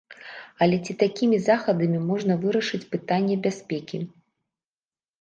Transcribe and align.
Але 0.65 0.79
ці 0.85 0.95
такімі 1.03 1.37
захадамі 1.49 2.03
можна 2.09 2.33
вырашыць 2.47 2.83
пытанне 2.97 3.35
бяспекі? 3.47 4.05